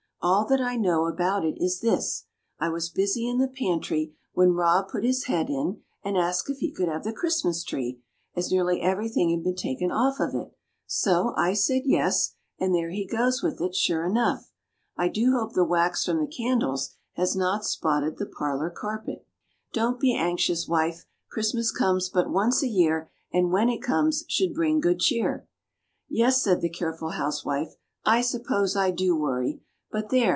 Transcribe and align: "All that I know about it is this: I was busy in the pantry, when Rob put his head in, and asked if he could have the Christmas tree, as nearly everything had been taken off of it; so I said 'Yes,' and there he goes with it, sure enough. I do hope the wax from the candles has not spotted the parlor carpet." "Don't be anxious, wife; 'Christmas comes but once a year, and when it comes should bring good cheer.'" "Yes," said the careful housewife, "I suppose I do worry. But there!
"All 0.23 0.45
that 0.49 0.61
I 0.61 0.75
know 0.75 1.07
about 1.07 1.43
it 1.43 1.55
is 1.57 1.79
this: 1.79 2.27
I 2.59 2.69
was 2.69 2.91
busy 2.91 3.27
in 3.27 3.39
the 3.39 3.47
pantry, 3.47 4.13
when 4.33 4.53
Rob 4.53 4.87
put 4.89 5.03
his 5.03 5.23
head 5.23 5.49
in, 5.49 5.81
and 6.03 6.15
asked 6.15 6.47
if 6.47 6.59
he 6.59 6.71
could 6.71 6.87
have 6.87 7.03
the 7.03 7.11
Christmas 7.11 7.63
tree, 7.63 8.03
as 8.35 8.51
nearly 8.51 8.81
everything 8.83 9.31
had 9.31 9.43
been 9.43 9.55
taken 9.55 9.91
off 9.91 10.19
of 10.19 10.35
it; 10.35 10.55
so 10.85 11.33
I 11.35 11.53
said 11.55 11.83
'Yes,' 11.87 12.35
and 12.59 12.71
there 12.75 12.91
he 12.91 13.03
goes 13.07 13.41
with 13.41 13.59
it, 13.61 13.73
sure 13.73 14.05
enough. 14.05 14.51
I 14.95 15.07
do 15.07 15.31
hope 15.31 15.53
the 15.53 15.65
wax 15.65 16.05
from 16.05 16.19
the 16.19 16.27
candles 16.27 16.91
has 17.13 17.35
not 17.35 17.65
spotted 17.65 18.17
the 18.17 18.27
parlor 18.27 18.69
carpet." 18.69 19.25
"Don't 19.73 19.99
be 19.99 20.13
anxious, 20.13 20.67
wife; 20.67 21.07
'Christmas 21.31 21.71
comes 21.71 22.09
but 22.09 22.29
once 22.29 22.61
a 22.61 22.67
year, 22.67 23.09
and 23.33 23.49
when 23.51 23.69
it 23.69 23.81
comes 23.81 24.23
should 24.27 24.53
bring 24.53 24.79
good 24.81 24.99
cheer.'" 24.99 25.47
"Yes," 26.07 26.43
said 26.43 26.61
the 26.61 26.69
careful 26.69 27.09
housewife, 27.09 27.73
"I 28.05 28.21
suppose 28.21 28.75
I 28.75 28.91
do 28.91 29.15
worry. 29.15 29.63
But 29.93 30.07
there! 30.09 30.29